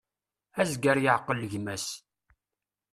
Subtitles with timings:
[0.61, 1.87] Azger yeεqel gma-s.